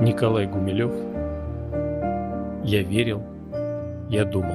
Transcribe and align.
Николай 0.00 0.46
Гумилев. 0.46 0.92
Я 2.64 2.84
верил, 2.84 3.20
я 4.08 4.24
думал. 4.24 4.54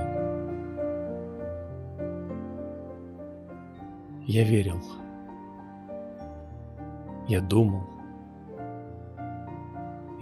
Я 4.26 4.46
верил. 4.46 4.82
Я 7.28 7.42
думал. 7.42 7.84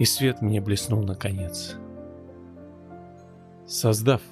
И 0.00 0.04
свет 0.04 0.42
мне 0.42 0.60
блеснул 0.60 1.04
наконец. 1.04 1.76
Создав 3.64 4.22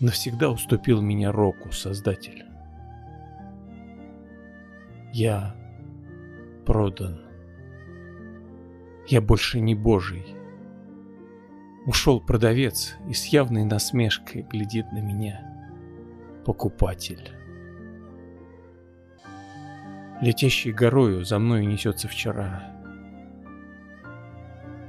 Навсегда 0.00 0.50
уступил 0.50 1.00
меня 1.00 1.32
Року, 1.32 1.72
Создатель. 1.72 2.44
Я 5.14 5.54
продан 6.66 7.31
я 9.12 9.20
больше 9.20 9.60
не 9.60 9.74
божий. 9.74 10.24
Ушел 11.84 12.18
продавец 12.18 12.96
и 13.10 13.12
с 13.12 13.26
явной 13.26 13.64
насмешкой 13.64 14.40
глядит 14.40 14.90
на 14.90 15.00
меня. 15.00 15.52
Покупатель. 16.46 17.30
Летящей 20.22 20.72
горою 20.72 21.26
за 21.26 21.38
мной 21.38 21.66
несется 21.66 22.08
вчера. 22.08 22.72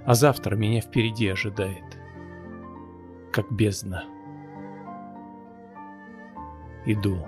А 0.06 0.14
завтра 0.14 0.56
меня 0.56 0.80
впереди 0.80 1.28
ожидает, 1.28 1.84
как 3.34 3.52
бездна. 3.52 4.06
Иду, 6.86 7.28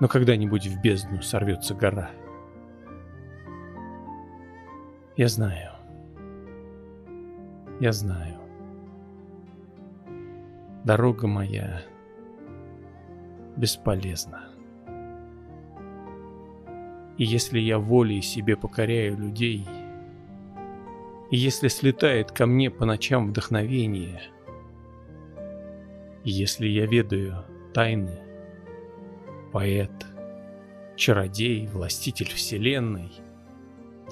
но 0.00 0.08
когда-нибудь 0.08 0.66
в 0.66 0.80
бездну 0.82 1.22
сорвется 1.22 1.76
гора. 1.76 2.10
Я 5.16 5.28
знаю. 5.28 5.73
Я 7.84 7.92
знаю. 7.92 8.38
Дорога 10.84 11.26
моя 11.26 11.82
бесполезна. 13.58 14.48
И 17.18 17.24
если 17.24 17.58
я 17.58 17.78
волей 17.78 18.22
себе 18.22 18.56
покоряю 18.56 19.18
людей, 19.18 19.66
и 21.30 21.36
если 21.36 21.68
слетает 21.68 22.32
ко 22.32 22.46
мне 22.46 22.70
по 22.70 22.86
ночам 22.86 23.28
вдохновение, 23.28 24.22
и 26.24 26.30
если 26.30 26.66
я 26.66 26.86
ведаю 26.86 27.44
тайны, 27.74 28.18
поэт, 29.52 30.06
чародей, 30.96 31.66
властитель 31.66 32.32
вселенной, 32.32 33.12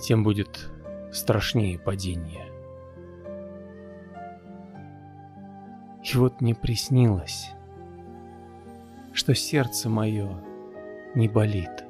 тем 0.06 0.25
будет 0.25 0.70
страшнее 1.11 1.78
падение. 1.78 2.52
И 6.13 6.17
вот 6.17 6.43
мне 6.43 6.55
приснилось, 6.55 7.53
что 9.15 9.35
сердце 9.35 9.89
мое 9.89 10.29
не 11.15 11.29
болит. 11.29 11.85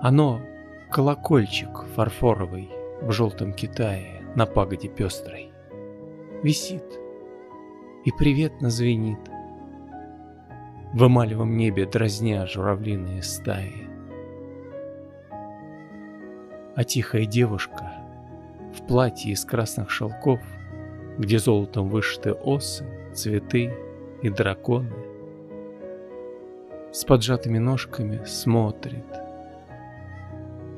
Оно— 0.00 0.40
колокольчик 0.90 1.84
фарфоровый 1.94 2.70
в 3.00 3.10
желтом 3.12 3.52
Китае 3.54 4.22
на 4.34 4.44
пагоде 4.44 4.88
пестрой. 4.88 5.50
Висит 6.42 6.84
и 8.04 8.12
приветно 8.12 8.68
звенит. 8.68 9.20
В 10.92 11.06
эмалевом 11.06 11.56
небе 11.56 11.86
дразня 11.86 12.46
журавлиные 12.46 13.22
стаи. 13.22 13.86
А 16.76 16.84
тихая 16.84 17.24
девушка 17.24 17.92
в 18.74 18.86
платье 18.86 19.32
из 19.32 19.44
красных 19.44 19.90
шелков— 19.90 20.40
где 21.18 21.38
золотом 21.38 21.88
вышиты 21.88 22.32
осы, 22.32 22.84
цветы 23.12 23.74
и 24.22 24.30
драконы. 24.30 24.92
С 26.92 27.04
поджатыми 27.04 27.58
ножками 27.58 28.24
смотрит, 28.24 29.04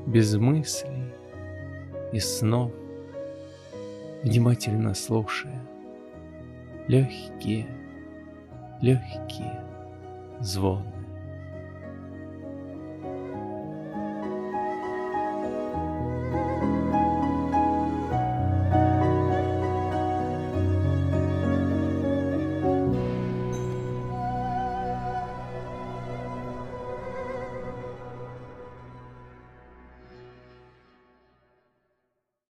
без 0.06 0.34
мыслей 0.34 1.12
и 2.12 2.19
снов, 2.19 2.73
внимательно 4.23 4.95
слушая 4.95 5.61
легкие, 6.89 7.69
легкие 8.81 9.62
звоны. 10.41 11.00